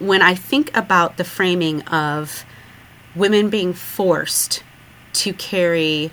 when 0.00 0.22
I 0.22 0.34
think 0.34 0.74
about 0.76 1.18
the 1.18 1.24
framing 1.24 1.82
of 1.82 2.44
women 3.14 3.50
being 3.50 3.74
forced 3.74 4.62
to 5.12 5.32
carry 5.34 6.10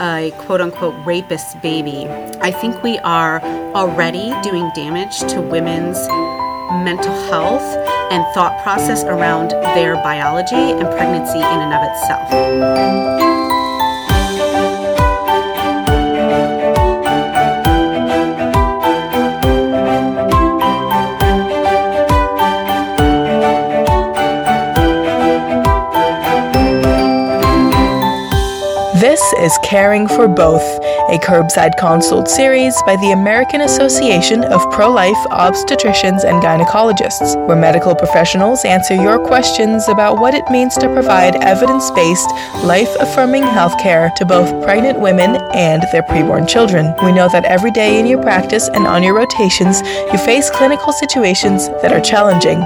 a 0.00 0.32
quote 0.38 0.60
unquote 0.60 0.94
rapist 1.06 1.60
baby, 1.62 2.06
I 2.40 2.50
think 2.50 2.82
we 2.82 2.98
are 2.98 3.40
already 3.74 4.34
doing 4.42 4.70
damage 4.74 5.18
to 5.32 5.40
women's 5.40 5.98
mental 6.84 7.12
health 7.28 7.62
and 8.10 8.24
thought 8.34 8.62
process 8.62 9.04
around 9.04 9.50
their 9.50 9.96
biology 9.96 10.54
and 10.54 10.88
pregnancy 10.88 11.38
in 11.38 11.44
and 11.44 11.72
of 11.74 11.82
itself. 11.82 13.29
Is 29.50 29.58
Caring 29.64 30.06
for 30.06 30.28
Both, 30.28 30.62
a 31.10 31.18
curbside 31.18 31.76
consult 31.76 32.28
series 32.28 32.74
by 32.86 32.94
the 32.96 33.10
American 33.10 33.62
Association 33.62 34.44
of 34.44 34.70
Pro 34.70 34.88
Life 34.88 35.16
Obstetricians 35.30 36.22
and 36.22 36.40
Gynecologists, 36.40 37.34
where 37.48 37.56
medical 37.56 37.96
professionals 37.96 38.64
answer 38.64 38.94
your 38.94 39.18
questions 39.18 39.88
about 39.88 40.20
what 40.20 40.34
it 40.34 40.48
means 40.50 40.76
to 40.76 40.92
provide 40.92 41.34
evidence 41.42 41.90
based, 41.90 42.30
life 42.62 42.94
affirming 43.00 43.42
healthcare 43.42 44.14
to 44.16 44.24
both 44.24 44.62
pregnant 44.62 45.00
women 45.00 45.36
and 45.54 45.82
their 45.90 46.04
preborn 46.04 46.48
children. 46.48 46.94
We 47.02 47.10
know 47.10 47.28
that 47.32 47.44
every 47.44 47.72
day 47.72 47.98
in 47.98 48.06
your 48.06 48.22
practice 48.22 48.68
and 48.68 48.86
on 48.86 49.02
your 49.02 49.16
rotations, 49.16 49.80
you 50.12 50.18
face 50.18 50.48
clinical 50.50 50.92
situations 50.92 51.68
that 51.82 51.92
are 51.92 52.00
challenging. 52.00 52.64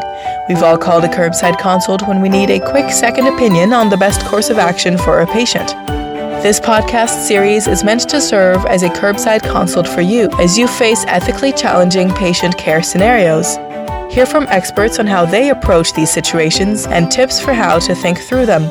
We've 0.48 0.62
all 0.62 0.76
called 0.76 1.04
a 1.04 1.08
curbside 1.08 1.58
consult 1.58 2.06
when 2.06 2.20
we 2.20 2.28
need 2.28 2.50
a 2.50 2.60
quick 2.60 2.90
second 2.90 3.26
opinion 3.28 3.72
on 3.72 3.88
the 3.88 3.96
best 3.96 4.26
course 4.26 4.50
of 4.50 4.58
action 4.58 4.98
for 4.98 5.20
a 5.20 5.26
patient. 5.26 5.72
This 6.44 6.60
podcast 6.60 7.26
series 7.26 7.66
is 7.66 7.82
meant 7.82 8.06
to 8.10 8.20
serve 8.20 8.66
as 8.66 8.82
a 8.82 8.90
curbside 8.90 9.42
consult 9.50 9.88
for 9.88 10.02
you 10.02 10.28
as 10.38 10.58
you 10.58 10.68
face 10.68 11.02
ethically 11.08 11.52
challenging 11.52 12.12
patient 12.12 12.58
care 12.58 12.82
scenarios. 12.82 13.56
Hear 14.14 14.26
from 14.26 14.46
experts 14.48 14.98
on 14.98 15.06
how 15.06 15.24
they 15.24 15.48
approach 15.48 15.94
these 15.94 16.12
situations 16.12 16.86
and 16.86 17.10
tips 17.10 17.40
for 17.40 17.54
how 17.54 17.78
to 17.78 17.94
think 17.94 18.18
through 18.18 18.44
them. 18.44 18.68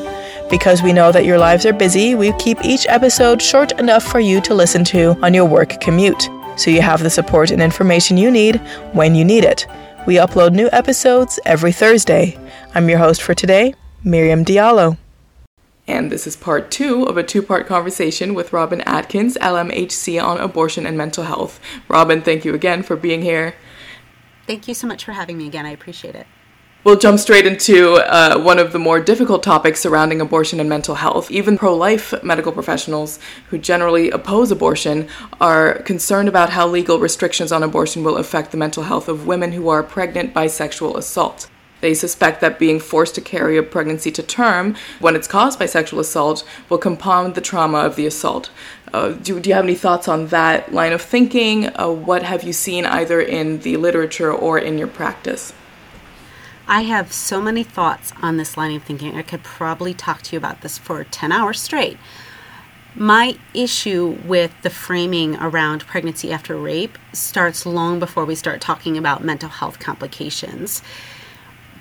Because 0.51 0.83
we 0.83 0.93
know 0.93 1.11
that 1.11 1.25
your 1.25 1.39
lives 1.39 1.65
are 1.65 1.73
busy, 1.73 2.13
we 2.13 2.31
keep 2.33 2.63
each 2.63 2.85
episode 2.89 3.41
short 3.41 3.71
enough 3.79 4.03
for 4.03 4.19
you 4.19 4.39
to 4.41 4.53
listen 4.53 4.83
to 4.83 5.17
on 5.23 5.33
your 5.33 5.45
work 5.45 5.79
commute, 5.81 6.29
so 6.55 6.69
you 6.69 6.83
have 6.83 7.01
the 7.01 7.09
support 7.09 7.49
and 7.49 7.59
information 7.59 8.17
you 8.17 8.29
need 8.29 8.57
when 8.91 9.15
you 9.15 9.25
need 9.25 9.45
it. 9.45 9.65
We 10.05 10.17
upload 10.17 10.53
new 10.53 10.69
episodes 10.71 11.39
every 11.43 11.71
Thursday. 11.71 12.37
I'm 12.75 12.87
your 12.87 12.99
host 12.99 13.23
for 13.23 13.33
today, 13.33 13.73
Miriam 14.03 14.45
Diallo. 14.45 14.99
And 15.87 16.11
this 16.11 16.25
is 16.25 16.35
part 16.35 16.71
two 16.71 17.03
of 17.03 17.17
a 17.17 17.23
two 17.23 17.41
part 17.41 17.67
conversation 17.67 18.33
with 18.33 18.53
Robin 18.53 18.81
Atkins, 18.81 19.37
LMHC, 19.37 20.21
on 20.23 20.39
abortion 20.39 20.85
and 20.85 20.97
mental 20.97 21.25
health. 21.25 21.59
Robin, 21.89 22.21
thank 22.21 22.45
you 22.45 22.53
again 22.53 22.83
for 22.83 22.95
being 22.95 23.21
here. 23.21 23.55
Thank 24.47 24.67
you 24.67 24.73
so 24.73 24.87
much 24.87 25.03
for 25.03 25.11
having 25.11 25.37
me 25.37 25.47
again. 25.47 25.65
I 25.65 25.71
appreciate 25.71 26.15
it. 26.15 26.27
We'll 26.83 26.97
jump 26.97 27.17
straight 27.19 27.45
into 27.45 27.93
uh, 27.93 28.41
one 28.41 28.59
of 28.59 28.73
the 28.73 28.79
more 28.79 28.99
difficult 28.99 29.41
topics 29.41 29.79
surrounding 29.79 30.19
abortion 30.19 30.59
and 30.59 30.67
mental 30.67 30.95
health. 30.95 31.31
Even 31.31 31.57
pro 31.57 31.73
life 31.73 32.13
medical 32.23 32.51
professionals 32.51 33.19
who 33.49 33.57
generally 33.57 34.11
oppose 34.11 34.51
abortion 34.51 35.07
are 35.39 35.75
concerned 35.83 36.27
about 36.27 36.49
how 36.49 36.67
legal 36.67 36.99
restrictions 36.99 37.53
on 37.53 37.63
abortion 37.63 38.03
will 38.03 38.17
affect 38.17 38.51
the 38.51 38.57
mental 38.57 38.83
health 38.83 39.07
of 39.07 39.27
women 39.27 39.53
who 39.53 39.69
are 39.69 39.81
pregnant 39.81 40.33
by 40.33 40.47
sexual 40.47 40.97
assault. 40.97 41.49
They 41.83 41.93
suspect 41.93 42.39
that 42.39 42.59
being 42.59 42.79
forced 42.79 43.13
to 43.15 43.19
carry 43.19 43.57
a 43.57 43.61
pregnancy 43.61 44.09
to 44.11 44.23
term 44.23 44.77
when 45.01 45.17
it's 45.17 45.27
caused 45.27 45.59
by 45.59 45.65
sexual 45.65 45.99
assault 45.99 46.47
will 46.69 46.77
compound 46.77 47.35
the 47.35 47.41
trauma 47.41 47.79
of 47.79 47.97
the 47.97 48.05
assault. 48.05 48.51
Uh, 48.93 49.09
do, 49.09 49.37
do 49.37 49.49
you 49.49 49.55
have 49.55 49.65
any 49.65 49.75
thoughts 49.75 50.07
on 50.07 50.27
that 50.27 50.73
line 50.73 50.93
of 50.93 51.01
thinking? 51.01 51.67
Uh, 51.77 51.89
what 51.91 52.23
have 52.23 52.43
you 52.43 52.53
seen 52.53 52.85
either 52.85 53.19
in 53.19 53.59
the 53.59 53.75
literature 53.75 54.31
or 54.31 54.57
in 54.57 54.77
your 54.77 54.87
practice? 54.87 55.51
I 56.69 56.83
have 56.83 57.11
so 57.11 57.41
many 57.41 57.63
thoughts 57.63 58.13
on 58.21 58.37
this 58.37 58.55
line 58.55 58.73
of 58.73 58.83
thinking. 58.83 59.17
I 59.17 59.21
could 59.21 59.43
probably 59.43 59.93
talk 59.93 60.21
to 60.21 60.31
you 60.31 60.37
about 60.37 60.61
this 60.61 60.77
for 60.77 61.03
10 61.03 61.33
hours 61.33 61.59
straight. 61.59 61.97
My 62.95 63.37
issue 63.53 64.19
with 64.25 64.53
the 64.61 64.69
framing 64.69 65.35
around 65.35 65.85
pregnancy 65.85 66.31
after 66.31 66.55
rape 66.55 66.97
starts 67.11 67.65
long 67.65 67.99
before 67.99 68.23
we 68.23 68.35
start 68.35 68.61
talking 68.61 68.97
about 68.97 69.21
mental 69.21 69.49
health 69.49 69.79
complications 69.79 70.81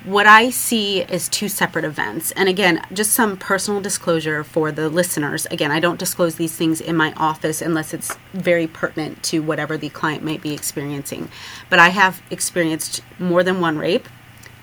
what 0.05 0.27
I 0.27 0.51
see 0.51 1.03
is 1.03 1.29
two 1.29 1.49
separate 1.49 1.85
events. 1.85 2.33
And 2.33 2.49
again, 2.49 2.85
just 2.93 3.13
some 3.13 3.37
personal 3.37 3.81
disclosure 3.81 4.43
for 4.43 4.73
the 4.73 4.89
listeners. 4.89 5.47
Again, 5.47 5.71
I 5.71 5.81
don't 5.81 5.99
disclose 5.99 6.37
these 6.37 6.57
things 6.57 6.81
in 6.81 6.97
my 6.97 7.13
office 7.13 7.63
unless 7.63 7.95
it's 7.95 8.17
very 8.33 8.67
pertinent 8.67 9.23
to 9.25 9.41
whatever 9.41 9.77
the 9.77 9.91
client 9.91 10.25
might 10.25 10.43
be 10.43 10.55
experiencing. 10.55 11.29
But 11.71 11.79
I 11.79 11.91
have 11.91 12.21
experienced 12.31 13.03
more 13.19 13.45
than 13.45 13.61
one 13.61 13.79
rape. 13.79 14.09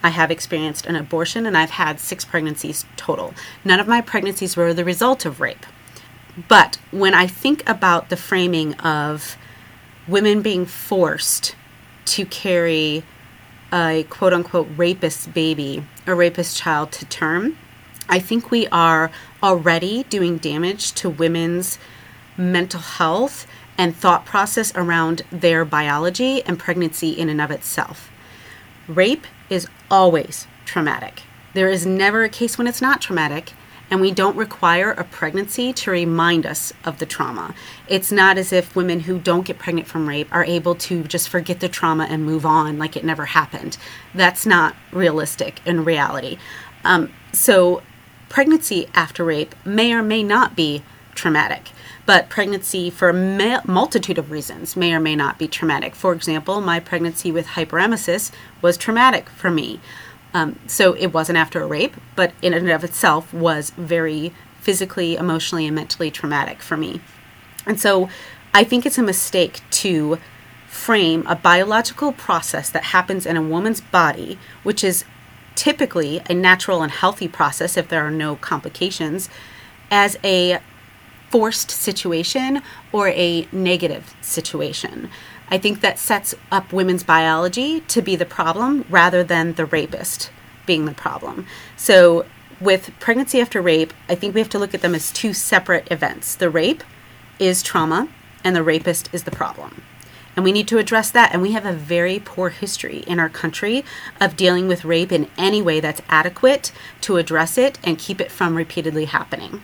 I 0.03 0.09
have 0.09 0.31
experienced 0.31 0.85
an 0.85 0.95
abortion 0.95 1.45
and 1.45 1.57
I've 1.57 1.71
had 1.71 1.99
six 1.99 2.25
pregnancies 2.25 2.85
total. 2.97 3.33
None 3.63 3.79
of 3.79 3.87
my 3.87 4.01
pregnancies 4.01 4.57
were 4.57 4.73
the 4.73 4.85
result 4.85 5.25
of 5.25 5.39
rape. 5.39 5.65
But 6.47 6.79
when 6.91 7.13
I 7.13 7.27
think 7.27 7.67
about 7.67 8.09
the 8.09 8.17
framing 8.17 8.73
of 8.75 9.37
women 10.07 10.41
being 10.41 10.65
forced 10.65 11.55
to 12.05 12.25
carry 12.25 13.03
a 13.71 14.05
quote 14.09 14.33
unquote 14.33 14.67
rapist 14.75 15.33
baby, 15.33 15.83
a 16.05 16.15
rapist 16.15 16.57
child 16.57 16.91
to 16.93 17.05
term, 17.05 17.57
I 18.07 18.19
think 18.19 18.49
we 18.49 18.67
are 18.67 19.11
already 19.43 20.03
doing 20.03 20.37
damage 20.37 20.93
to 20.93 21.09
women's 21.09 21.77
mental 22.37 22.79
health 22.79 23.45
and 23.77 23.95
thought 23.95 24.25
process 24.25 24.73
around 24.75 25.21
their 25.31 25.63
biology 25.63 26.43
and 26.43 26.57
pregnancy 26.57 27.11
in 27.11 27.29
and 27.29 27.39
of 27.39 27.51
itself. 27.51 28.09
Rape 28.87 29.27
is 29.49 29.67
always 29.91 30.47
traumatic. 30.65 31.21
There 31.53 31.69
is 31.69 31.85
never 31.85 32.23
a 32.23 32.29
case 32.29 32.57
when 32.57 32.67
it's 32.67 32.81
not 32.81 33.01
traumatic, 33.01 33.53
and 33.89 34.01
we 34.01 34.11
don't 34.11 34.35
require 34.35 34.91
a 34.91 35.03
pregnancy 35.03 35.73
to 35.73 35.91
remind 35.91 36.45
us 36.45 36.73
of 36.83 36.99
the 36.99 37.05
trauma. 37.05 37.55
It's 37.87 38.11
not 38.11 38.37
as 38.37 38.53
if 38.53 38.75
women 38.75 39.01
who 39.01 39.19
don't 39.19 39.45
get 39.45 39.59
pregnant 39.59 39.87
from 39.87 40.07
rape 40.07 40.27
are 40.31 40.43
able 40.43 40.75
to 40.75 41.03
just 41.03 41.29
forget 41.29 41.59
the 41.59 41.69
trauma 41.69 42.07
and 42.09 42.25
move 42.25 42.45
on 42.45 42.77
like 42.77 42.95
it 42.95 43.03
never 43.03 43.25
happened. 43.25 43.77
That's 44.13 44.45
not 44.45 44.75
realistic 44.91 45.59
in 45.65 45.83
reality. 45.83 46.37
Um, 46.83 47.11
so, 47.33 47.81
pregnancy 48.29 48.87
after 48.93 49.23
rape 49.23 49.55
may 49.65 49.93
or 49.93 50.03
may 50.03 50.23
not 50.23 50.55
be 50.55 50.83
traumatic. 51.15 51.71
But 52.05 52.29
pregnancy, 52.29 52.89
for 52.89 53.09
a 53.09 53.61
multitude 53.67 54.17
of 54.17 54.31
reasons, 54.31 54.75
may 54.75 54.93
or 54.93 54.99
may 54.99 55.15
not 55.15 55.37
be 55.37 55.47
traumatic. 55.47 55.93
For 55.93 56.11
example, 56.13 56.59
my 56.59 56.79
pregnancy 56.79 57.31
with 57.31 57.45
hyperemesis 57.45 58.31
was 58.63 58.77
traumatic 58.77 59.29
for 59.29 59.51
me. 59.51 59.79
Um, 60.33 60.59
so 60.67 60.93
it 60.93 61.07
wasn't 61.07 61.37
after 61.37 61.61
a 61.61 61.67
rape, 61.67 61.95
but 62.15 62.33
in 62.41 62.53
and 62.53 62.69
of 62.69 62.83
itself 62.83 63.33
was 63.33 63.71
very 63.71 64.31
physically, 64.59 65.15
emotionally, 65.15 65.65
and 65.65 65.75
mentally 65.75 66.11
traumatic 66.11 66.61
for 66.61 66.77
me. 66.77 67.01
And 67.65 67.79
so 67.79 68.09
I 68.53 68.63
think 68.63 68.85
it's 68.85 68.97
a 68.97 69.03
mistake 69.03 69.61
to 69.71 70.19
frame 70.67 71.25
a 71.27 71.35
biological 71.35 72.11
process 72.11 72.69
that 72.69 72.85
happens 72.85 73.25
in 73.25 73.37
a 73.37 73.41
woman's 73.41 73.81
body, 73.81 74.37
which 74.63 74.83
is 74.83 75.03
typically 75.55 76.21
a 76.29 76.33
natural 76.33 76.83
and 76.83 76.91
healthy 76.91 77.27
process 77.27 77.75
if 77.75 77.89
there 77.89 78.05
are 78.05 78.11
no 78.11 78.35
complications, 78.35 79.29
as 79.89 80.17
a 80.23 80.59
forced 81.29 81.71
situation 81.71 82.61
or 82.91 83.09
a 83.09 83.47
negative 83.51 84.15
situation. 84.21 85.09
I 85.49 85.57
think 85.57 85.81
that 85.81 85.99
sets 85.99 86.35
up 86.51 86.71
women's 86.71 87.03
biology 87.03 87.81
to 87.81 88.01
be 88.01 88.15
the 88.15 88.25
problem 88.25 88.85
rather 88.89 89.23
than 89.23 89.53
the 89.53 89.65
rapist 89.65 90.31
being 90.65 90.85
the 90.85 90.93
problem. 90.93 91.47
So, 91.75 92.25
with 92.61 92.91
pregnancy 92.99 93.39
after 93.39 93.61
rape, 93.61 93.93
I 94.09 94.15
think 94.15 94.35
we 94.35 94.41
have 94.41 94.49
to 94.49 94.59
look 94.59 94.73
at 94.73 94.81
them 94.81 94.93
as 94.93 95.11
two 95.11 95.33
separate 95.33 95.89
events. 95.91 96.35
The 96.35 96.49
rape 96.49 96.83
is 97.39 97.63
trauma, 97.63 98.09
and 98.43 98.55
the 98.55 98.63
rapist 98.63 99.09
is 99.13 99.23
the 99.23 99.31
problem. 99.31 99.81
And 100.35 100.43
we 100.43 100.51
need 100.51 100.67
to 100.67 100.77
address 100.77 101.09
that. 101.11 101.33
And 101.33 101.41
we 101.41 101.53
have 101.53 101.65
a 101.65 101.73
very 101.73 102.19
poor 102.19 102.49
history 102.49 102.99
in 103.07 103.19
our 103.19 103.29
country 103.29 103.83
of 104.21 104.35
dealing 104.35 104.67
with 104.67 104.85
rape 104.85 105.11
in 105.11 105.29
any 105.37 105.61
way 105.61 105.79
that's 105.79 106.01
adequate 106.07 106.71
to 107.01 107.17
address 107.17 107.57
it 107.57 107.79
and 107.83 107.97
keep 107.97 108.21
it 108.21 108.31
from 108.31 108.55
repeatedly 108.55 109.05
happening. 109.05 109.61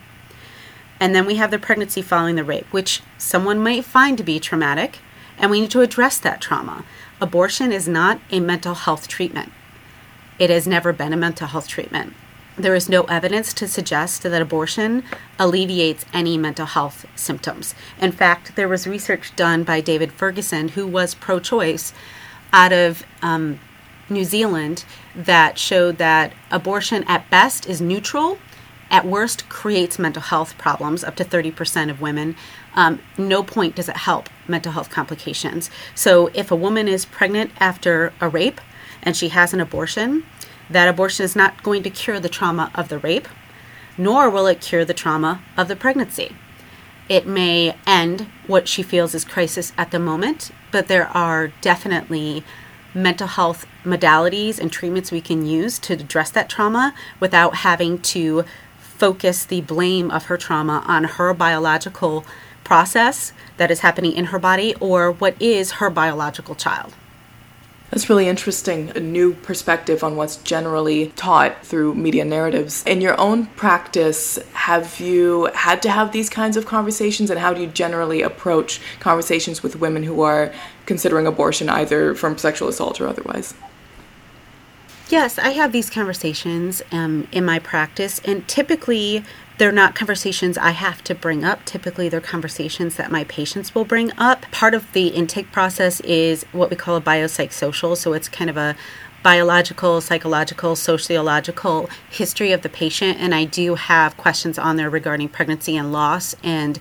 And 0.98 1.14
then 1.14 1.26
we 1.26 1.36
have 1.36 1.50
the 1.50 1.58
pregnancy 1.58 2.02
following 2.02 2.36
the 2.36 2.44
rape, 2.44 2.66
which 2.72 3.02
someone 3.18 3.58
might 3.58 3.84
find 3.84 4.16
to 4.18 4.24
be 4.24 4.40
traumatic, 4.40 4.98
and 5.38 5.50
we 5.50 5.60
need 5.60 5.70
to 5.70 5.80
address 5.80 6.18
that 6.18 6.40
trauma. 6.40 6.84
Abortion 7.20 7.72
is 7.72 7.88
not 7.88 8.20
a 8.30 8.40
mental 8.40 8.74
health 8.74 9.08
treatment. 9.08 9.52
It 10.38 10.50
has 10.50 10.66
never 10.66 10.92
been 10.92 11.12
a 11.12 11.16
mental 11.16 11.46
health 11.46 11.68
treatment. 11.68 12.14
There 12.58 12.74
is 12.74 12.88
no 12.88 13.02
evidence 13.04 13.52
to 13.54 13.68
suggest 13.68 14.22
that 14.22 14.40
abortion 14.40 15.04
alleviates 15.38 16.06
any 16.12 16.38
mental 16.38 16.64
health 16.64 17.04
symptoms. 17.14 17.74
In 18.00 18.12
fact, 18.12 18.56
there 18.56 18.68
was 18.68 18.86
research 18.86 19.36
done 19.36 19.62
by 19.62 19.82
David 19.82 20.10
Fergusson, 20.10 20.70
who 20.70 20.86
was 20.86 21.14
pro 21.14 21.38
choice, 21.38 21.92
out 22.52 22.72
of 22.72 23.04
um, 23.20 23.60
New 24.08 24.24
Zealand 24.24 24.84
that 25.14 25.58
showed 25.58 25.98
that 25.98 26.32
abortion 26.50 27.04
at 27.04 27.28
best 27.28 27.66
is 27.68 27.80
neutral, 27.80 28.38
at 28.90 29.04
worst 29.04 29.48
creates 29.48 29.98
mental 29.98 30.22
health 30.22 30.56
problems, 30.56 31.02
up 31.02 31.16
to 31.16 31.24
30% 31.24 31.90
of 31.90 32.00
women. 32.00 32.36
Um, 32.76 33.00
no 33.16 33.42
point 33.42 33.74
does 33.74 33.88
it 33.88 33.96
help 33.96 34.28
mental 34.46 34.72
health 34.72 34.90
complications. 34.90 35.70
So 35.94 36.30
if 36.34 36.50
a 36.50 36.56
woman 36.56 36.86
is 36.88 37.06
pregnant 37.06 37.50
after 37.58 38.12
a 38.20 38.28
rape 38.28 38.60
and 39.02 39.16
she 39.16 39.30
has 39.30 39.54
an 39.54 39.60
abortion, 39.60 40.24
that 40.68 40.88
abortion 40.88 41.24
is 41.24 41.34
not 41.34 41.62
going 41.62 41.82
to 41.84 41.90
cure 41.90 42.20
the 42.20 42.28
trauma 42.28 42.70
of 42.74 42.88
the 42.88 42.98
rape, 42.98 43.28
nor 43.96 44.28
will 44.28 44.46
it 44.46 44.60
cure 44.60 44.84
the 44.84 44.94
trauma 44.94 45.42
of 45.56 45.68
the 45.68 45.76
pregnancy. 45.76 46.36
It 47.08 47.26
may 47.26 47.76
end 47.86 48.28
what 48.46 48.68
she 48.68 48.82
feels 48.82 49.14
is 49.14 49.24
crisis 49.24 49.72
at 49.78 49.90
the 49.90 49.98
moment, 49.98 50.50
but 50.72 50.88
there 50.88 51.06
are 51.08 51.48
definitely 51.60 52.44
mental 52.92 53.28
health 53.28 53.66
modalities 53.84 54.58
and 54.58 54.72
treatments 54.72 55.12
we 55.12 55.20
can 55.20 55.46
use 55.46 55.78
to 55.78 55.92
address 55.92 56.30
that 56.30 56.48
trauma 56.48 56.94
without 57.20 57.56
having 57.56 57.98
to 58.00 58.44
focus 58.78 59.44
the 59.44 59.60
blame 59.60 60.10
of 60.10 60.24
her 60.24 60.36
trauma 60.36 60.82
on 60.86 61.04
her 61.04 61.32
biological 61.34 62.24
process 62.66 63.32
that 63.58 63.70
is 63.70 63.80
happening 63.80 64.12
in 64.12 64.26
her 64.26 64.40
body 64.40 64.74
or 64.80 65.12
what 65.12 65.40
is 65.40 65.72
her 65.78 65.88
biological 65.88 66.56
child. 66.56 66.92
That's 67.90 68.10
really 68.10 68.26
interesting. 68.26 68.90
A 68.96 69.00
new 69.00 69.34
perspective 69.34 70.02
on 70.02 70.16
what's 70.16 70.36
generally 70.38 71.12
taught 71.14 71.64
through 71.64 71.94
media 71.94 72.24
narratives. 72.24 72.82
In 72.84 73.00
your 73.00 73.18
own 73.20 73.46
practice, 73.46 74.40
have 74.52 74.98
you 74.98 75.48
had 75.54 75.80
to 75.82 75.90
have 75.90 76.10
these 76.10 76.28
kinds 76.28 76.56
of 76.56 76.66
conversations, 76.66 77.30
and 77.30 77.38
how 77.38 77.54
do 77.54 77.60
you 77.60 77.68
generally 77.68 78.22
approach 78.22 78.80
conversations 78.98 79.62
with 79.62 79.76
women 79.76 80.02
who 80.02 80.22
are 80.22 80.52
considering 80.84 81.28
abortion 81.28 81.68
either 81.68 82.16
from 82.16 82.36
sexual 82.36 82.68
assault 82.68 83.00
or 83.00 83.06
otherwise? 83.06 83.54
Yes, 85.08 85.38
I 85.38 85.50
have 85.50 85.70
these 85.70 85.88
conversations 85.88 86.82
um, 86.90 87.28
in 87.30 87.44
my 87.44 87.60
practice, 87.60 88.20
and 88.24 88.46
typically 88.48 89.24
they're 89.58 89.72
not 89.72 89.94
conversations 89.94 90.58
I 90.58 90.70
have 90.70 91.02
to 91.04 91.14
bring 91.14 91.44
up. 91.44 91.64
Typically, 91.64 92.08
they're 92.08 92.20
conversations 92.20 92.96
that 92.96 93.10
my 93.10 93.24
patients 93.24 93.74
will 93.74 93.84
bring 93.84 94.12
up. 94.18 94.42
Part 94.50 94.74
of 94.74 94.92
the 94.92 95.08
intake 95.08 95.50
process 95.50 96.00
is 96.00 96.44
what 96.52 96.70
we 96.70 96.76
call 96.76 96.96
a 96.96 97.00
biopsychosocial, 97.00 97.96
so 97.96 98.12
it's 98.12 98.28
kind 98.28 98.50
of 98.50 98.56
a 98.56 98.76
biological, 99.22 100.00
psychological, 100.00 100.76
sociological 100.76 101.90
history 102.10 102.52
of 102.52 102.62
the 102.62 102.68
patient, 102.68 103.18
and 103.18 103.34
I 103.34 103.44
do 103.44 103.74
have 103.74 104.16
questions 104.16 104.58
on 104.58 104.76
there 104.76 104.90
regarding 104.90 105.30
pregnancy 105.30 105.76
and 105.76 105.92
loss 105.92 106.36
and 106.44 106.78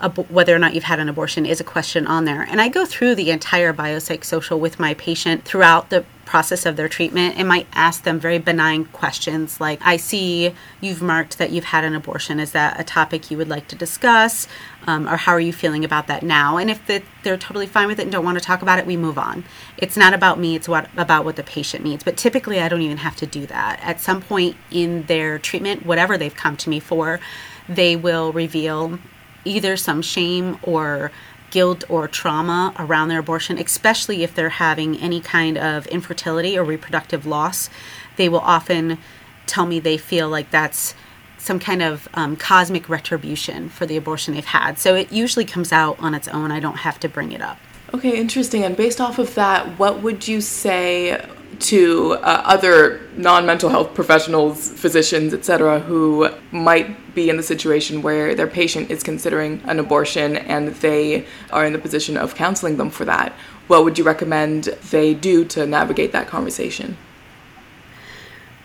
ab- 0.00 0.28
whether 0.28 0.54
or 0.54 0.58
not 0.58 0.74
you've 0.74 0.84
had 0.84 0.98
an 0.98 1.08
abortion 1.08 1.46
is 1.46 1.60
a 1.60 1.64
question 1.64 2.06
on 2.06 2.24
there. 2.24 2.42
And 2.42 2.60
I 2.60 2.68
go 2.68 2.84
through 2.84 3.14
the 3.14 3.30
entire 3.30 3.72
biopsychosocial 3.72 4.58
with 4.58 4.78
my 4.78 4.94
patient 4.94 5.44
throughout 5.44 5.90
the 5.90 6.04
process 6.26 6.66
of 6.66 6.76
their 6.76 6.88
treatment 6.88 7.36
and 7.38 7.48
might 7.48 7.66
ask 7.72 8.02
them 8.02 8.20
very 8.20 8.38
benign 8.38 8.84
questions 8.86 9.60
like 9.60 9.80
i 9.82 9.96
see 9.96 10.52
you've 10.80 11.02
marked 11.02 11.38
that 11.38 11.50
you've 11.50 11.64
had 11.64 11.84
an 11.84 11.94
abortion. 11.94 12.40
Is 12.40 12.52
that 12.52 12.78
a 12.78 12.84
topic 12.84 13.30
you 13.30 13.36
would 13.36 13.48
like 13.48 13.68
to 13.68 13.76
discuss? 13.76 14.46
Um, 14.86 15.08
or 15.08 15.16
how 15.16 15.32
are 15.32 15.40
you 15.40 15.52
feeling 15.52 15.84
about 15.84 16.06
that 16.06 16.22
now? 16.22 16.58
And 16.58 16.70
if 16.70 16.86
the, 16.86 17.02
they're 17.22 17.36
totally 17.36 17.66
fine 17.66 17.88
with 17.88 17.98
it 17.98 18.02
and 18.02 18.12
don't 18.12 18.24
want 18.24 18.38
to 18.38 18.44
talk 18.44 18.62
about 18.62 18.78
it 18.78 18.86
we 18.86 18.96
move 18.96 19.18
on. 19.18 19.44
It's 19.76 19.96
not 19.96 20.14
about 20.14 20.38
me 20.38 20.54
it's 20.56 20.68
what 20.68 20.88
about 20.96 21.24
what 21.24 21.36
the 21.36 21.42
patient 21.42 21.84
needs. 21.84 22.04
But 22.04 22.16
typically 22.16 22.60
i 22.60 22.68
don't 22.68 22.82
even 22.82 22.98
have 22.98 23.16
to 23.16 23.26
do 23.26 23.46
that. 23.46 23.80
At 23.82 24.00
some 24.00 24.20
point 24.22 24.56
in 24.70 25.04
their 25.04 25.38
treatment 25.38 25.86
whatever 25.86 26.16
they've 26.16 26.34
come 26.34 26.56
to 26.58 26.70
me 26.70 26.80
for 26.80 27.20
they 27.68 27.96
will 27.96 28.32
reveal 28.32 28.98
either 29.44 29.76
some 29.76 30.02
shame 30.02 30.58
or 30.62 31.10
guilt 31.56 31.84
or 31.88 32.06
trauma 32.06 32.74
around 32.78 33.08
their 33.08 33.20
abortion, 33.20 33.56
especially 33.56 34.22
if 34.22 34.34
they're 34.34 34.50
having 34.50 34.94
any 34.98 35.22
kind 35.22 35.56
of 35.56 35.86
infertility 35.86 36.58
or 36.58 36.62
reproductive 36.62 37.24
loss. 37.24 37.70
They 38.16 38.28
will 38.28 38.40
often 38.40 38.98
tell 39.46 39.64
me 39.64 39.80
they 39.80 39.96
feel 39.96 40.28
like 40.28 40.50
that's 40.50 40.94
some 41.38 41.58
kind 41.58 41.80
of 41.80 42.08
um, 42.12 42.36
cosmic 42.36 42.90
retribution 42.90 43.70
for 43.70 43.86
the 43.86 43.96
abortion 43.96 44.34
they've 44.34 44.44
had. 44.44 44.78
So 44.78 44.94
it 44.94 45.10
usually 45.10 45.46
comes 45.46 45.72
out 45.72 45.98
on 45.98 46.12
its 46.14 46.28
own. 46.28 46.52
I 46.52 46.60
don't 46.60 46.76
have 46.76 47.00
to 47.00 47.08
bring 47.08 47.32
it 47.32 47.40
up. 47.40 47.58
Okay, 47.94 48.20
interesting. 48.20 48.62
And 48.62 48.76
based 48.76 49.00
off 49.00 49.18
of 49.18 49.34
that, 49.36 49.78
what 49.78 50.02
would 50.02 50.28
you 50.28 50.42
say 50.42 51.24
to 51.60 52.12
uh, 52.14 52.42
other 52.44 53.00
non-mental 53.16 53.70
health 53.70 53.94
professionals, 53.94 54.70
physicians, 54.70 55.32
etc., 55.32 55.80
who 55.80 56.28
might 56.52 57.14
be 57.14 57.30
in 57.30 57.36
the 57.36 57.42
situation 57.42 58.02
where 58.02 58.34
their 58.34 58.46
patient 58.46 58.90
is 58.90 59.02
considering 59.02 59.62
an 59.64 59.78
abortion 59.78 60.36
and 60.36 60.68
they 60.76 61.26
are 61.50 61.64
in 61.64 61.72
the 61.72 61.78
position 61.78 62.16
of 62.16 62.34
counseling 62.34 62.76
them 62.76 62.90
for 62.90 63.04
that. 63.04 63.32
What 63.66 63.84
would 63.84 63.98
you 63.98 64.04
recommend 64.04 64.64
they 64.90 65.14
do 65.14 65.44
to 65.46 65.66
navigate 65.66 66.12
that 66.12 66.28
conversation? 66.28 66.96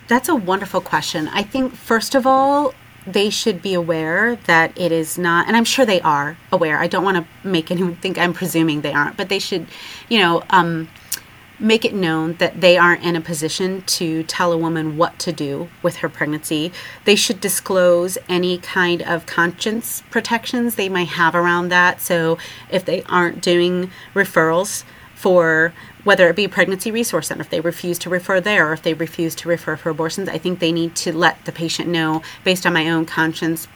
That's 0.08 0.28
a 0.28 0.36
wonderful 0.36 0.82
question. 0.82 1.30
I 1.30 1.44
think 1.44 1.74
first 1.74 2.16
of 2.16 2.28
all, 2.28 2.74
they 3.08 3.30
should 3.30 3.62
be 3.62 3.74
aware 3.74 4.36
that 4.46 4.78
it 4.78 4.92
is 4.92 5.18
not, 5.18 5.48
and 5.48 5.56
I'm 5.56 5.66
sure 5.66 5.86
they 5.86 6.02
are 6.02 6.38
aware. 6.52 6.78
I 6.78 6.88
don't 6.88 7.04
want 7.04 7.18
to 7.18 7.48
make 7.48 7.72
anyone 7.72 7.96
think 7.96 8.18
I'm 8.18 8.34
presuming 8.34 8.82
they 8.82 8.94
aren't, 8.94 9.18
but 9.18 9.30
they 9.30 9.40
should, 9.40 9.66
you 10.08 10.20
know, 10.20 10.44
um, 10.50 10.88
make 11.62 11.86
it 11.86 11.94
known 11.94 12.34
that 12.36 12.60
they 12.60 12.78
aren't 12.78 13.04
in 13.04 13.16
a 13.16 13.22
position 13.22 13.84
to 13.84 14.24
tell 14.24 14.52
a 14.52 14.58
woman 14.58 14.98
what 14.98 15.20
to 15.20 15.32
do 15.32 15.70
with 15.84 15.98
her 15.98 16.10
pregnancy. 16.10 16.74
They 17.06 17.16
should 17.16 17.40
disclose 17.40 18.18
any 18.28 18.58
kind 18.58 19.02
of 19.04 19.26
conscience 19.26 20.04
protections 20.10 20.76
they 20.76 20.90
might 20.90 21.10
have 21.10 21.36
around 21.36 21.70
that. 21.70 22.02
So 22.02 22.38
if 22.70 22.84
they 22.84 23.04
aren't 23.04 23.42
doing 23.42 23.92
referrals 24.14 24.84
for 25.14 25.72
whether 26.04 26.28
it 26.28 26.36
be 26.36 26.48
pregnancy 26.48 26.90
resource 26.90 27.28
center, 27.28 27.42
if 27.42 27.50
they 27.52 27.62
refuse 27.62 28.00
to 28.00 28.10
refer 28.10 28.42
there, 28.42 28.70
or 28.70 28.74
if 28.74 28.82
they 28.82 28.96
refuse 28.96 29.36
to 29.36 29.48
refer 29.48 29.76
for 29.76 29.92
abortions, 29.92 30.28
I 30.28 30.40
think 30.40 30.60
they 30.60 30.72
need 30.72 30.96
to 30.96 31.16
let 31.16 31.46
the 31.46 31.52
patient 31.52 31.88
know, 31.88 32.24
based 32.44 32.66
on 32.66 32.74
my 32.74 32.90
own 32.90 33.06
conscience 33.06 33.68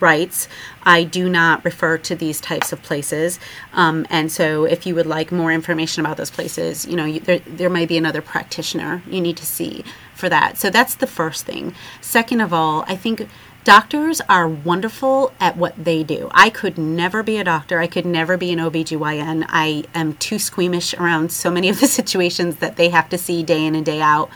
rights. 0.00 0.48
I 0.82 1.04
do 1.04 1.28
not 1.28 1.64
refer 1.64 1.98
to 1.98 2.14
these 2.14 2.40
types 2.40 2.72
of 2.72 2.82
places. 2.82 3.38
Um, 3.72 4.06
and 4.10 4.30
so, 4.30 4.64
if 4.64 4.86
you 4.86 4.94
would 4.94 5.06
like 5.06 5.32
more 5.32 5.52
information 5.52 6.04
about 6.04 6.16
those 6.16 6.30
places, 6.30 6.86
you 6.86 6.96
know, 6.96 7.04
you, 7.04 7.20
there, 7.20 7.40
there 7.40 7.70
may 7.70 7.86
be 7.86 7.96
another 7.96 8.22
practitioner 8.22 9.02
you 9.08 9.20
need 9.20 9.36
to 9.38 9.46
see 9.46 9.84
for 10.14 10.28
that. 10.28 10.58
So, 10.58 10.70
that's 10.70 10.94
the 10.94 11.06
first 11.06 11.44
thing. 11.44 11.74
Second 12.00 12.40
of 12.40 12.52
all, 12.52 12.84
I 12.86 12.96
think 12.96 13.28
doctors 13.64 14.22
are 14.30 14.48
wonderful 14.48 15.30
at 15.40 15.56
what 15.56 15.74
they 15.82 16.02
do. 16.02 16.30
I 16.32 16.48
could 16.48 16.78
never 16.78 17.22
be 17.22 17.36
a 17.36 17.44
doctor. 17.44 17.80
I 17.80 17.86
could 17.86 18.06
never 18.06 18.38
be 18.38 18.50
an 18.50 18.58
OBGYN. 18.58 19.44
I 19.48 19.84
am 19.94 20.14
too 20.14 20.38
squeamish 20.38 20.94
around 20.94 21.32
so 21.32 21.50
many 21.50 21.68
of 21.68 21.80
the 21.80 21.86
situations 22.00 22.56
that 22.56 22.76
they 22.76 22.88
have 22.88 23.08
to 23.10 23.18
see 23.18 23.42
day 23.42 23.66
in 23.66 23.74
and 23.74 23.84
day 23.84 24.00
out. 24.00 24.30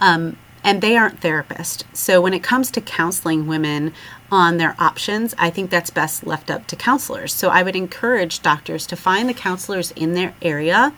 Um, 0.00 0.38
and 0.64 0.80
they 0.80 0.96
aren't 0.96 1.20
therapists. 1.20 1.84
So 1.92 2.20
when 2.20 2.34
it 2.34 2.42
comes 2.42 2.70
to 2.72 2.80
counseling 2.80 3.46
women 3.46 3.92
on 4.30 4.56
their 4.56 4.76
options, 4.78 5.34
I 5.38 5.50
think 5.50 5.70
that's 5.70 5.90
best 5.90 6.26
left 6.26 6.50
up 6.50 6.66
to 6.68 6.76
counselors. 6.76 7.32
So 7.32 7.48
I 7.48 7.62
would 7.62 7.76
encourage 7.76 8.42
doctors 8.42 8.86
to 8.88 8.96
find 8.96 9.28
the 9.28 9.34
counselors 9.34 9.90
in 9.92 10.14
their 10.14 10.34
area 10.40 10.92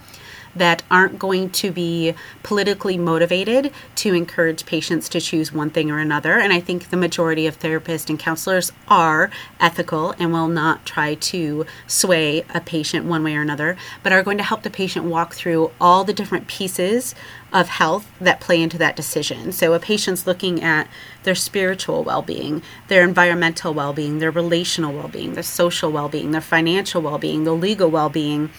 that 0.56 0.82
aren't 0.90 1.18
going 1.18 1.50
to 1.50 1.70
be 1.70 2.14
politically 2.42 2.96
motivated 2.96 3.72
to 3.96 4.14
encourage 4.14 4.66
patients 4.66 5.08
to 5.10 5.20
choose 5.20 5.52
one 5.52 5.70
thing 5.70 5.90
or 5.90 5.98
another. 5.98 6.38
And 6.38 6.52
I 6.52 6.60
think 6.60 6.90
the 6.90 6.96
majority 6.96 7.46
of 7.46 7.58
therapists 7.58 8.08
and 8.08 8.18
counselors 8.18 8.72
are 8.88 9.30
ethical 9.60 10.14
and 10.18 10.32
will 10.32 10.48
not 10.48 10.84
try 10.86 11.14
to 11.14 11.66
sway 11.86 12.44
a 12.54 12.60
patient 12.60 13.06
one 13.06 13.24
way 13.24 13.36
or 13.36 13.42
another, 13.42 13.76
but 14.02 14.12
are 14.12 14.22
going 14.22 14.38
to 14.38 14.44
help 14.44 14.62
the 14.62 14.70
patient 14.70 15.06
walk 15.06 15.34
through 15.34 15.72
all 15.80 16.04
the 16.04 16.14
different 16.14 16.46
pieces 16.46 17.14
of 17.54 17.68
health 17.68 18.10
that 18.20 18.40
play 18.40 18.60
into 18.60 18.76
that 18.76 18.96
decision. 18.96 19.52
So 19.52 19.72
a 19.72 19.78
patient's 19.78 20.26
looking 20.26 20.62
at 20.62 20.88
their 21.22 21.36
spiritual 21.36 22.02
well 22.02 22.20
being, 22.20 22.62
their 22.88 23.04
environmental 23.04 23.72
well 23.72 23.94
being, 23.94 24.18
their 24.18 24.32
relational 24.32 24.92
well 24.92 25.08
being, 25.08 25.34
their 25.34 25.44
social 25.44 25.90
well 25.90 26.08
being, 26.08 26.32
their 26.32 26.40
financial 26.40 27.00
well 27.00 27.18
being, 27.18 27.44
the 27.44 27.54
legal 27.54 27.88
well 27.88 28.10
being 28.10 28.50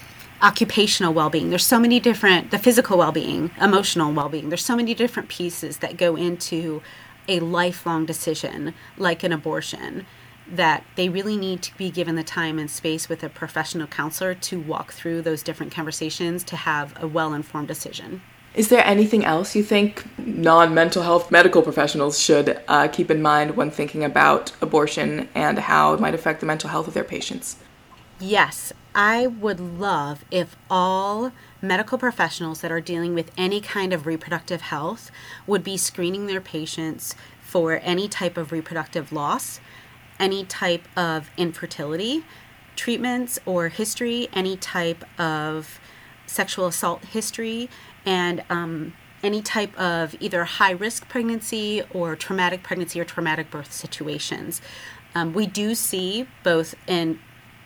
occupational 0.42 1.14
well-being. 1.14 1.50
There's 1.50 1.66
so 1.66 1.80
many 1.80 2.00
different 2.00 2.52
the 2.52 2.60
physical 2.60 2.98
well-being 2.98 3.52
emotional 3.60 4.12
well-being. 4.12 4.50
There's 4.50 4.66
so 4.66 4.76
many 4.76 4.94
different 4.94 5.30
pieces 5.30 5.78
that 5.78 5.98
go 5.98 6.16
into 6.16 6.82
a 7.28 7.40
lifelong 7.40 8.06
decision 8.06 8.74
like 8.98 9.24
an 9.24 9.32
abortion 9.32 10.06
that 10.48 10.84
they 10.96 11.10
really 11.10 11.38
need 11.38 11.64
to 11.64 11.76
be 11.78 11.90
given 11.90 12.16
the 12.16 12.24
time 12.24 12.60
and 12.60 12.70
space 12.70 13.10
with 13.10 13.24
a 13.24 13.30
professional 13.30 13.88
counselor 13.88 14.36
to 14.36 14.60
walk 14.60 14.92
through 14.94 15.22
those 15.22 15.42
different 15.42 15.72
conversations 15.72 16.44
to 16.44 16.56
have 16.56 16.94
a 17.02 17.08
well-informed 17.08 17.68
decision 17.68 18.22
is 18.56 18.70
there 18.70 18.86
anything 18.86 19.26
else 19.26 19.56
you 19.56 19.64
think 19.64 20.06
non 20.18 20.74
mental 20.74 21.04
health 21.04 21.30
medical 21.30 21.62
professionals 21.62 22.20
should 22.20 22.62
uh, 22.68 22.88
keep 22.88 23.12
in 23.12 23.22
mind 23.22 23.58
when 23.58 23.70
thinking 23.70 24.04
about 24.04 24.54
abortion 24.62 25.28
and 25.36 25.60
how 25.60 25.94
it 25.94 26.00
might 26.00 26.14
affect 26.14 26.40
the 26.40 26.46
mental 26.46 26.70
health 26.70 26.88
of 26.88 26.94
their 26.94 27.04
patients? 27.04 27.58
Yes, 28.20 28.72
I 28.94 29.28
would 29.28 29.60
love 29.60 30.24
if 30.32 30.56
all 30.70 31.34
medical 31.62 31.98
professionals 31.98 32.62
that 32.62 32.72
are 32.72 32.80
dealing 32.80 33.14
with 33.14 33.30
any 33.38 33.60
kind 33.60 33.92
of 33.92 34.06
reproductive 34.06 34.62
health 34.62 35.12
would 35.46 35.64
be 35.64 35.76
screening 35.76 36.28
their 36.28 36.40
patients 36.40 37.14
for 37.42 37.82
any 37.84 38.08
type 38.08 38.38
of 38.38 38.54
reproductive 38.54 39.12
loss, 39.12 39.60
any 40.18 40.46
type 40.46 40.88
of 40.96 41.30
infertility 41.36 42.24
treatments 42.78 43.40
or 43.46 43.70
history, 43.70 44.28
any 44.34 44.58
type 44.58 45.04
of 45.20 45.80
sexual 46.26 46.68
assault 46.68 47.04
history, 47.06 47.70
and 48.06 48.44
um, 48.50 48.94
any 49.24 49.42
type 49.42 49.78
of 49.80 50.16
either 50.20 50.44
high 50.44 50.72
risk 50.72 51.10
pregnancy 51.10 51.84
or 51.94 52.16
traumatic 52.16 52.64
pregnancy 52.64 53.00
or 53.00 53.06
traumatic 53.06 53.50
birth 53.50 53.74
situations. 53.74 54.62
Um, 55.16 55.34
we 55.34 55.48
do 55.48 55.74
see 55.76 56.28
both 56.44 56.76
in 56.88 57.20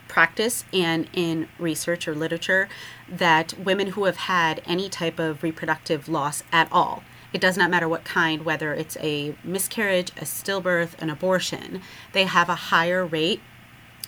practice 0.08 0.65
and 0.74 1.08
in 1.13 1.48
research 1.60 2.08
or 2.08 2.15
literature 2.15 2.67
that 3.08 3.53
women 3.58 3.88
who 3.88 4.05
have 4.05 4.17
had 4.17 4.62
any 4.65 4.89
type 4.89 5.19
of 5.19 5.43
reproductive 5.43 6.08
loss 6.08 6.43
at 6.51 6.67
all, 6.72 7.03
it 7.31 7.41
does 7.41 7.58
not 7.58 7.69
matter 7.69 7.88
what 7.88 8.03
kind, 8.03 8.43
whether 8.43 8.74
it's 8.74 8.98
a 8.98 9.36
miscarriage, 9.43 10.10
a 10.17 10.25
stillbirth, 10.25 11.00
an 11.00 11.10
abortion, 11.10 11.81
they 12.12 12.24
have 12.24 12.50
a 12.50 12.55
higher 12.55 13.05
rate 13.05 13.41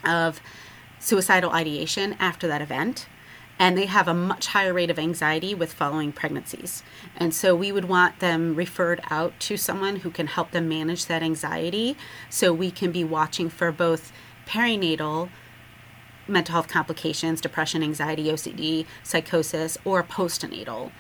of 0.04 0.42
suicidal 1.00 1.52
ideation 1.52 2.16
after 2.20 2.48
that 2.48 2.62
event. 2.62 3.08
And 3.62 3.78
they 3.78 3.86
have 3.86 4.08
a 4.08 4.14
much 4.16 4.48
higher 4.48 4.74
rate 4.74 4.90
of 4.90 4.98
anxiety 4.98 5.54
with 5.54 5.72
following 5.72 6.12
pregnancies. 6.12 6.82
And 7.16 7.32
so 7.32 7.56
we 7.56 7.72
would 7.72 7.86
want 7.86 8.18
them 8.18 8.56
referred 8.56 9.02
out 9.12 9.40
to 9.42 9.56
someone 9.56 9.98
who 9.98 10.10
can 10.10 10.26
help 10.26 10.50
them 10.50 10.68
manage 10.68 11.06
that 11.06 11.22
anxiety 11.22 11.96
so 12.28 12.52
we 12.52 12.72
can 12.72 12.92
be 12.92 13.04
watching 13.04 13.50
for 13.50 13.72
both 13.72 14.12
perinatal 14.48 15.30
mental 16.28 16.54
health 16.54 16.70
complications, 16.70 17.40
depression, 17.40 17.84
anxiety, 17.84 18.24
OCD, 18.24 18.88
psychosis, 19.04 19.78
or 19.86 20.02
postnatal 20.02 20.92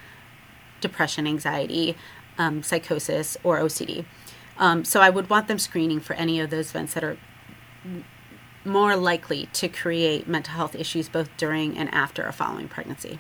depression, 0.82 1.26
anxiety, 1.26 1.98
um, 2.38 2.62
psychosis, 2.62 3.38
or 3.44 3.58
OCD. 3.58 4.06
Um, 4.60 4.86
so 4.86 5.02
I 5.02 5.10
would 5.10 5.32
want 5.32 5.48
them 5.48 5.58
screening 5.58 6.00
for 6.00 6.14
any 6.14 6.40
of 6.40 6.52
those 6.52 6.70
events 6.70 6.94
that 6.94 7.04
are 7.04 7.18
more 8.66 8.96
likely 8.96 9.48
to 9.54 9.68
create 9.68 10.28
mental 10.28 10.54
health 10.54 10.76
issues 10.76 11.10
both 11.10 11.30
during 11.38 11.78
and 11.78 11.94
after 11.94 12.26
a 12.26 12.34
following 12.34 12.68
pregnancy. 12.68 13.20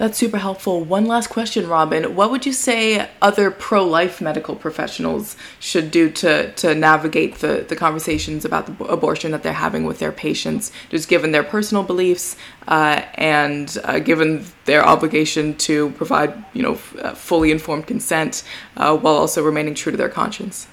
That's 0.00 0.16
super 0.16 0.38
helpful. 0.38 0.82
One 0.82 1.04
last 1.04 1.26
question, 1.26 1.68
Robin. 1.68 2.16
What 2.16 2.30
would 2.30 2.46
you 2.46 2.54
say 2.54 3.10
other 3.20 3.50
pro 3.50 3.84
life 3.84 4.22
medical 4.22 4.56
professionals 4.56 5.36
should 5.58 5.90
do 5.90 6.08
to, 6.12 6.52
to 6.52 6.74
navigate 6.74 7.34
the, 7.40 7.66
the 7.68 7.76
conversations 7.76 8.46
about 8.46 8.64
the 8.64 8.84
abortion 8.86 9.30
that 9.32 9.42
they're 9.42 9.52
having 9.52 9.84
with 9.84 9.98
their 9.98 10.10
patients, 10.10 10.72
just 10.88 11.06
given 11.10 11.32
their 11.32 11.44
personal 11.44 11.82
beliefs 11.82 12.34
uh, 12.66 13.02
and 13.12 13.76
uh, 13.84 13.98
given 13.98 14.46
their 14.64 14.82
obligation 14.82 15.54
to 15.58 15.90
provide 15.90 16.32
you 16.54 16.62
know, 16.62 16.72
f- 16.72 16.96
uh, 16.96 17.12
fully 17.12 17.50
informed 17.50 17.86
consent 17.86 18.42
uh, 18.78 18.96
while 18.96 19.16
also 19.16 19.44
remaining 19.44 19.74
true 19.74 19.92
to 19.92 19.98
their 19.98 20.08
conscience? 20.08 20.66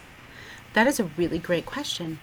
That 0.72 0.88
is 0.88 1.01
a 1.01 1.04
really 1.18 1.39
great 1.39 1.66
question. 1.66 2.20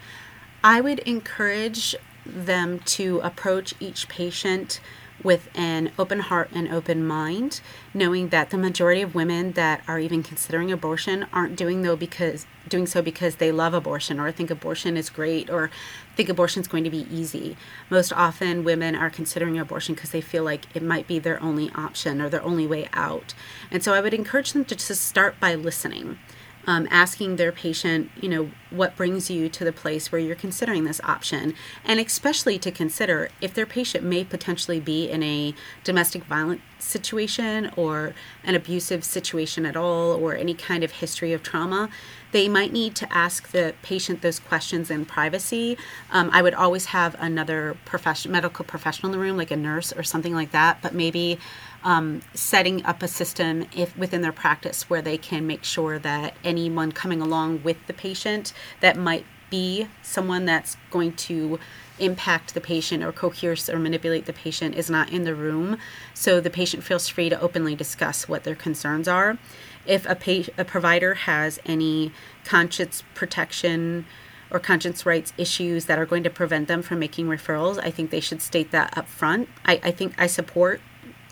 I 0.64 0.80
would 0.80 1.00
encourage 1.00 1.94
them 2.24 2.78
to 2.86 3.20
approach 3.22 3.74
each 3.80 4.08
patient 4.08 4.80
with 5.22 5.50
an 5.54 5.92
open 5.98 6.20
heart 6.20 6.48
and 6.54 6.68
open 6.72 7.06
mind, 7.06 7.60
knowing 7.92 8.30
that 8.30 8.48
the 8.48 8.56
majority 8.56 9.02
of 9.02 9.14
women 9.14 9.52
that 9.52 9.82
are 9.86 9.98
even 9.98 10.22
considering 10.22 10.72
abortion 10.72 11.26
aren't 11.34 11.56
doing 11.56 11.82
though 11.82 11.96
because 11.96 12.46
doing 12.66 12.86
so 12.86 13.02
because 13.02 13.36
they 13.36 13.52
love 13.52 13.74
abortion 13.74 14.18
or 14.18 14.32
think 14.32 14.50
abortion 14.50 14.96
is 14.96 15.10
great 15.10 15.50
or 15.50 15.70
think 16.16 16.30
abortion 16.30 16.62
is 16.62 16.68
going 16.68 16.82
to 16.82 16.90
be 16.90 17.06
easy. 17.14 17.58
Most 17.90 18.10
often 18.14 18.64
women 18.64 18.94
are 18.94 19.10
considering 19.10 19.58
abortion 19.58 19.94
because 19.94 20.12
they 20.12 20.22
feel 20.22 20.44
like 20.44 20.74
it 20.74 20.82
might 20.82 21.06
be 21.06 21.18
their 21.18 21.42
only 21.42 21.70
option 21.74 22.22
or 22.22 22.30
their 22.30 22.42
only 22.42 22.66
way 22.66 22.88
out. 22.94 23.34
And 23.70 23.84
so 23.84 23.92
I 23.92 24.00
would 24.00 24.14
encourage 24.14 24.54
them 24.54 24.64
to 24.64 24.74
just 24.74 25.02
start 25.02 25.38
by 25.38 25.54
listening 25.54 26.18
um, 26.66 26.88
asking 26.90 27.36
their 27.36 27.52
patient, 27.52 28.10
you 28.20 28.28
know, 28.28 28.50
what 28.70 28.96
brings 28.96 29.30
you 29.30 29.48
to 29.48 29.64
the 29.64 29.72
place 29.72 30.10
where 30.10 30.20
you're 30.20 30.34
considering 30.36 30.84
this 30.84 31.00
option, 31.04 31.54
and 31.84 32.00
especially 32.00 32.58
to 32.58 32.70
consider 32.70 33.28
if 33.40 33.54
their 33.54 33.66
patient 33.66 34.04
may 34.04 34.24
potentially 34.24 34.80
be 34.80 35.08
in 35.08 35.22
a 35.22 35.54
domestic 35.84 36.24
violence 36.24 36.62
situation 36.78 37.70
or 37.76 38.14
an 38.42 38.54
abusive 38.54 39.04
situation 39.04 39.64
at 39.64 39.76
all, 39.76 40.12
or 40.12 40.34
any 40.34 40.54
kind 40.54 40.84
of 40.84 40.92
history 40.92 41.32
of 41.32 41.42
trauma. 41.42 41.88
They 42.34 42.48
might 42.48 42.72
need 42.72 42.96
to 42.96 43.12
ask 43.12 43.52
the 43.52 43.76
patient 43.82 44.20
those 44.20 44.40
questions 44.40 44.90
in 44.90 45.04
privacy. 45.04 45.78
Um, 46.10 46.30
I 46.32 46.42
would 46.42 46.52
always 46.52 46.86
have 46.86 47.14
another 47.20 47.76
profession, 47.84 48.32
medical 48.32 48.64
professional 48.64 49.12
in 49.12 49.16
the 49.16 49.24
room, 49.24 49.36
like 49.36 49.52
a 49.52 49.56
nurse 49.56 49.92
or 49.92 50.02
something 50.02 50.34
like 50.34 50.50
that, 50.50 50.82
but 50.82 50.92
maybe 50.92 51.38
um, 51.84 52.22
setting 52.34 52.84
up 52.84 53.04
a 53.04 53.08
system 53.08 53.66
if 53.76 53.96
within 53.96 54.22
their 54.22 54.32
practice 54.32 54.90
where 54.90 55.00
they 55.00 55.16
can 55.16 55.46
make 55.46 55.62
sure 55.62 56.00
that 56.00 56.34
anyone 56.42 56.90
coming 56.90 57.20
along 57.20 57.62
with 57.62 57.76
the 57.86 57.92
patient 57.92 58.52
that 58.80 58.96
might 58.96 59.24
be 59.48 59.86
someone 60.02 60.44
that's 60.44 60.76
going 60.90 61.12
to 61.12 61.60
impact 62.00 62.54
the 62.54 62.60
patient 62.60 63.04
or 63.04 63.12
coerce 63.12 63.68
or 63.68 63.78
manipulate 63.78 64.26
the 64.26 64.32
patient 64.32 64.74
is 64.74 64.90
not 64.90 65.12
in 65.12 65.22
the 65.22 65.34
room 65.34 65.78
so 66.12 66.40
the 66.40 66.50
patient 66.50 66.82
feels 66.82 67.06
free 67.06 67.28
to 67.28 67.40
openly 67.40 67.76
discuss 67.76 68.28
what 68.28 68.42
their 68.42 68.56
concerns 68.56 69.06
are 69.06 69.38
if 69.86 70.06
a, 70.06 70.14
pa- 70.14 70.52
a 70.58 70.64
provider 70.64 71.14
has 71.14 71.58
any 71.66 72.12
conscience 72.44 73.02
protection 73.14 74.06
or 74.50 74.58
conscience 74.60 75.04
rights 75.04 75.32
issues 75.36 75.86
that 75.86 75.98
are 75.98 76.06
going 76.06 76.22
to 76.22 76.30
prevent 76.30 76.68
them 76.68 76.82
from 76.82 76.98
making 76.98 77.26
referrals 77.26 77.78
i 77.82 77.90
think 77.90 78.10
they 78.10 78.20
should 78.20 78.42
state 78.42 78.70
that 78.70 78.96
up 78.96 79.08
front 79.08 79.48
I, 79.64 79.80
I 79.82 79.90
think 79.90 80.14
i 80.18 80.26
support 80.26 80.80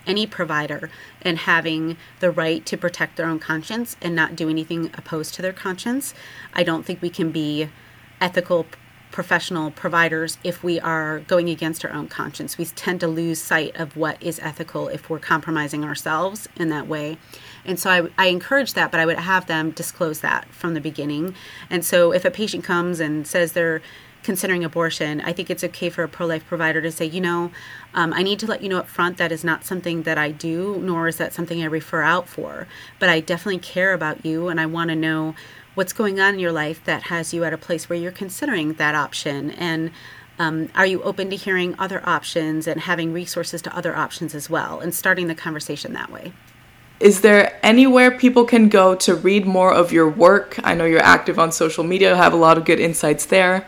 any 0.06 0.26
provider 0.26 0.90
in 1.22 1.36
having 1.36 1.96
the 2.20 2.30
right 2.30 2.64
to 2.66 2.76
protect 2.76 3.16
their 3.16 3.26
own 3.26 3.38
conscience 3.38 3.96
and 4.00 4.14
not 4.14 4.36
do 4.36 4.48
anything 4.48 4.90
opposed 4.94 5.34
to 5.34 5.42
their 5.42 5.52
conscience. 5.52 6.14
I 6.52 6.62
don't 6.62 6.84
think 6.84 7.00
we 7.00 7.10
can 7.10 7.30
be 7.30 7.68
ethical 8.20 8.66
professional 9.12 9.70
providers 9.70 10.38
if 10.42 10.64
we 10.64 10.80
are 10.80 11.20
going 11.20 11.48
against 11.48 11.84
our 11.84 11.92
own 11.92 12.08
conscience. 12.08 12.58
We 12.58 12.64
tend 12.64 13.00
to 13.00 13.06
lose 13.06 13.40
sight 13.40 13.76
of 13.76 13.96
what 13.96 14.20
is 14.20 14.40
ethical 14.40 14.88
if 14.88 15.08
we're 15.08 15.20
compromising 15.20 15.84
ourselves 15.84 16.48
in 16.56 16.70
that 16.70 16.88
way. 16.88 17.18
And 17.64 17.78
so 17.78 17.90
I, 17.90 18.08
I 18.18 18.26
encourage 18.26 18.72
that, 18.72 18.90
but 18.90 18.98
I 18.98 19.06
would 19.06 19.18
have 19.18 19.46
them 19.46 19.70
disclose 19.70 20.20
that 20.20 20.46
from 20.48 20.74
the 20.74 20.80
beginning. 20.80 21.34
And 21.70 21.84
so 21.84 22.12
if 22.12 22.24
a 22.24 22.30
patient 22.30 22.64
comes 22.64 22.98
and 22.98 23.26
says 23.26 23.52
they're 23.52 23.82
considering 24.22 24.64
abortion, 24.64 25.20
I 25.20 25.32
think 25.32 25.50
it's 25.50 25.64
okay 25.64 25.90
for 25.90 26.02
a 26.04 26.08
pro 26.08 26.26
life 26.26 26.46
provider 26.46 26.80
to 26.80 26.90
say, 26.90 27.04
you 27.04 27.20
know, 27.20 27.50
um, 27.94 28.12
I 28.12 28.22
need 28.22 28.38
to 28.40 28.46
let 28.46 28.62
you 28.62 28.68
know 28.68 28.78
up 28.78 28.88
front 28.88 29.18
that 29.18 29.32
is 29.32 29.44
not 29.44 29.64
something 29.64 30.02
that 30.02 30.16
I 30.16 30.30
do, 30.30 30.78
nor 30.80 31.08
is 31.08 31.18
that 31.18 31.32
something 31.32 31.62
I 31.62 31.66
refer 31.66 32.02
out 32.02 32.28
for. 32.28 32.66
But 32.98 33.08
I 33.08 33.20
definitely 33.20 33.58
care 33.58 33.92
about 33.92 34.24
you 34.24 34.48
and 34.48 34.60
I 34.60 34.66
want 34.66 34.88
to 34.90 34.96
know 34.96 35.34
what's 35.74 35.92
going 35.92 36.20
on 36.20 36.34
in 36.34 36.40
your 36.40 36.52
life 36.52 36.84
that 36.84 37.04
has 37.04 37.32
you 37.32 37.44
at 37.44 37.52
a 37.52 37.58
place 37.58 37.88
where 37.88 37.98
you're 37.98 38.12
considering 38.12 38.74
that 38.74 38.94
option. 38.94 39.50
And 39.52 39.90
um, 40.38 40.68
are 40.74 40.86
you 40.86 41.02
open 41.02 41.30
to 41.30 41.36
hearing 41.36 41.74
other 41.78 42.06
options 42.06 42.66
and 42.66 42.80
having 42.80 43.12
resources 43.12 43.62
to 43.62 43.76
other 43.76 43.96
options 43.96 44.34
as 44.34 44.50
well 44.50 44.80
and 44.80 44.94
starting 44.94 45.28
the 45.28 45.34
conversation 45.34 45.92
that 45.92 46.10
way? 46.10 46.32
Is 47.00 47.20
there 47.22 47.58
anywhere 47.64 48.12
people 48.12 48.44
can 48.44 48.68
go 48.68 48.94
to 48.96 49.14
read 49.14 49.44
more 49.44 49.72
of 49.72 49.92
your 49.92 50.08
work? 50.08 50.60
I 50.62 50.74
know 50.74 50.84
you're 50.84 51.00
active 51.00 51.38
on 51.38 51.50
social 51.50 51.82
media, 51.82 52.16
have 52.16 52.32
a 52.32 52.36
lot 52.36 52.56
of 52.56 52.64
good 52.64 52.78
insights 52.78 53.26
there. 53.26 53.66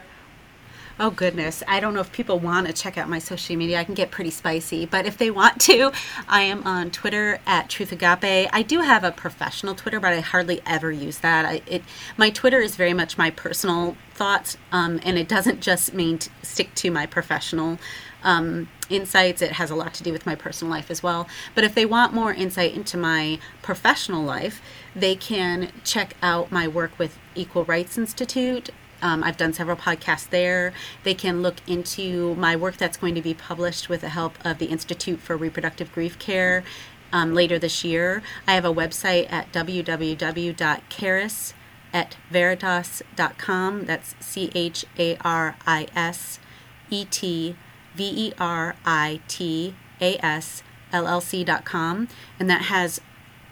Oh 0.99 1.11
goodness, 1.11 1.61
I 1.67 1.81
don't 1.81 1.93
know 1.93 2.01
if 2.01 2.13
people 2.13 2.39
want 2.39 2.69
to 2.69 2.73
check 2.73 2.97
out 2.97 3.09
my 3.09 3.19
social 3.19 3.57
media. 3.57 3.81
I 3.81 3.85
can 3.85 3.95
get 3.95 4.13
pretty 4.13 4.31
spicy, 4.31 4.87
but 4.87 5.07
if 5.07 5.19
they 5.19 5.29
want 5.29 5.61
to, 5.63 5.91
I 6.29 6.43
am 6.43 6.65
on 6.65 6.93
Twitter 6.93 7.41
at 7.49 7.69
Truth 7.69 7.91
Agape. 7.91 8.49
I 8.53 8.63
do 8.63 8.79
have 8.79 9.03
a 9.03 9.11
professional 9.11 9.75
Twitter, 9.75 9.99
but 9.99 10.13
I 10.13 10.21
hardly 10.21 10.63
ever 10.65 10.93
use 10.93 11.19
that. 11.19 11.45
I, 11.45 11.63
it 11.67 11.83
my 12.17 12.31
Twitter 12.31 12.61
is 12.61 12.77
very 12.77 12.95
much 12.95 13.19
my 13.19 13.31
personal 13.31 13.97
thoughts, 14.15 14.57
um, 14.71 15.01
and 15.03 15.19
it 15.19 15.27
doesn't 15.27 15.61
just 15.61 15.95
mean 15.95 16.19
to 16.19 16.31
stick 16.43 16.73
to 16.77 16.93
my 16.93 17.07
professional 17.07 17.79
um, 18.23 18.69
insights. 18.89 19.43
It 19.43 19.51
has 19.53 19.73
a 19.73 19.75
lot 19.75 19.95
to 19.95 20.05
do 20.05 20.13
with 20.13 20.27
my 20.27 20.37
personal 20.37 20.71
life 20.71 20.93
as 20.93 21.03
well. 21.03 21.27
But 21.57 21.65
if 21.65 21.75
they 21.75 21.87
want 21.87 22.13
more 22.13 22.33
insight 22.33 22.73
into 22.73 22.97
my 22.97 23.41
professional 23.63 24.23
life, 24.23 24.63
they 24.95 25.17
can 25.17 25.73
check 25.83 26.15
out 26.23 26.53
my 26.53 26.69
work 26.69 26.97
with 27.01 27.19
Equal 27.35 27.65
Rights 27.65 27.99
Institute 27.99 28.71
um, 29.05 29.23
I've 29.23 29.37
done 29.37 29.53
several 29.53 29.77
podcasts 29.77 30.31
there. 30.31 30.73
They 31.03 31.13
can 31.13 31.43
look 31.43 31.57
into 31.67 32.35
my 32.37 32.57
work 32.57 32.79
that's 32.79 32.97
going 32.97 33.15
to 33.15 33.23
be 33.23 33.35
published 33.35 33.91
with 33.91 34.01
the 34.01 34.09
help 34.09 34.43
of 34.45 34.59
the 34.59 34.67
Institute 34.67 35.21
for 35.21 35.37
Reproductive 35.37 35.93
Grief 35.93 36.19
Care 36.19 36.65
um, 37.13 37.35
later 37.35 37.59
this 37.59 37.85
year. 37.85 38.23
I 38.49 38.55
have 38.55 38.65
a 38.65 38.73
website 38.73 39.31
at 39.31 39.53
www.charis 39.53 41.55
et 41.93 42.17
veritas.com. 42.31 43.85
That's 43.85 44.15
C 44.21 44.51
H 44.55 44.87
A 44.99 45.17
R 45.19 45.57
I 45.67 45.87
S 45.95 46.41
E 46.89 47.05
T 47.05 47.57
V 47.95 48.05
E 48.05 48.33
R 48.41 48.75
I 48.87 49.21
T 49.29 49.75
A 50.01 50.17
S 50.25 50.63
L 50.93 51.07
L 51.07 51.21
C.com. 51.21 52.09
And 52.41 52.49
that 52.49 52.63
has 52.63 53.03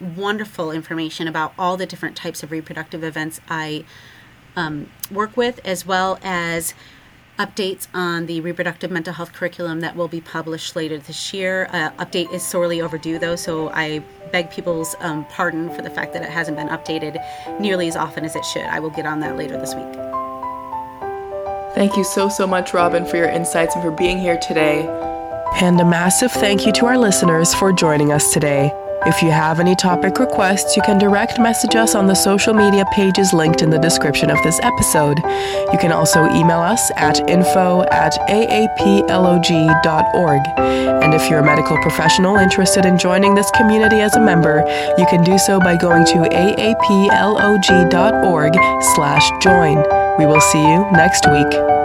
wonderful 0.01 0.71
information 0.71 1.27
about 1.27 1.53
all 1.59 1.77
the 1.77 1.85
different 1.85 2.17
types 2.17 2.41
of 2.41 2.49
reproductive 2.49 3.03
events 3.03 3.39
I 3.47 3.85
um, 4.55 4.89
work 5.11 5.35
with, 5.37 5.59
as 5.65 5.85
well 5.85 6.19
as 6.23 6.73
updates 7.39 7.87
on 7.93 8.27
the 8.27 8.39
reproductive 8.41 8.91
mental 8.91 9.13
health 9.13 9.33
curriculum 9.33 9.79
that 9.79 9.95
will 9.95 10.07
be 10.07 10.21
published 10.21 10.75
later 10.75 10.97
this 10.97 11.33
year. 11.33 11.67
Uh, 11.71 11.89
update 11.93 12.31
is 12.31 12.43
sorely 12.43 12.81
overdue, 12.81 13.17
though, 13.17 13.35
so 13.35 13.69
I 13.69 14.03
beg 14.31 14.51
people's 14.51 14.95
um, 14.99 15.25
pardon 15.25 15.73
for 15.73 15.81
the 15.81 15.89
fact 15.89 16.13
that 16.13 16.21
it 16.21 16.29
hasn't 16.29 16.57
been 16.57 16.69
updated 16.69 17.23
nearly 17.59 17.87
as 17.87 17.95
often 17.95 18.23
as 18.23 18.35
it 18.35 18.45
should. 18.45 18.65
I 18.65 18.79
will 18.79 18.91
get 18.91 19.05
on 19.05 19.19
that 19.21 19.35
later 19.37 19.57
this 19.57 19.73
week. 19.73 19.93
Thank 21.73 21.97
you 21.97 22.03
so, 22.03 22.29
so 22.29 22.45
much, 22.45 22.73
Robin, 22.73 23.03
for 23.03 23.17
your 23.17 23.29
insights 23.29 23.73
and 23.73 23.83
for 23.83 23.91
being 23.91 24.19
here 24.19 24.37
today. 24.37 24.85
And 25.55 25.79
a 25.81 25.85
massive 25.85 26.31
thank 26.31 26.65
you 26.65 26.71
to 26.73 26.85
our 26.85 26.97
listeners 26.97 27.53
for 27.53 27.73
joining 27.73 28.11
us 28.11 28.31
today. 28.31 28.71
If 29.05 29.21
you 29.21 29.31
have 29.31 29.59
any 29.59 29.75
topic 29.75 30.17
requests, 30.17 30.77
you 30.77 30.81
can 30.81 30.97
direct 30.97 31.37
message 31.37 31.75
us 31.75 31.93
on 31.93 32.07
the 32.07 32.15
social 32.15 32.53
media 32.53 32.85
pages 32.93 33.33
linked 33.33 33.61
in 33.61 33.69
the 33.69 33.77
description 33.77 34.29
of 34.29 34.41
this 34.43 34.57
episode. 34.63 35.17
You 35.73 35.77
can 35.77 35.91
also 35.91 36.25
email 36.33 36.59
us 36.59 36.89
at 36.95 37.19
info 37.29 37.83
at 37.91 38.13
aaplog.org. 38.29 39.81
And 41.03 41.13
if 41.13 41.29
you're 41.29 41.39
a 41.39 41.45
medical 41.45 41.77
professional 41.81 42.37
interested 42.37 42.85
in 42.85 42.97
joining 42.97 43.35
this 43.35 43.51
community 43.51 43.99
as 43.99 44.15
a 44.15 44.21
member, 44.21 44.63
you 44.97 45.05
can 45.07 45.21
do 45.25 45.37
so 45.37 45.59
by 45.59 45.75
going 45.75 46.05
to 46.05 46.19
aaplog.org 46.31 47.33
slash 48.95 49.29
join. 49.43 49.83
We 50.17 50.25
will 50.25 50.39
see 50.39 50.61
you 50.61 50.89
next 50.93 51.29
week. 51.29 51.82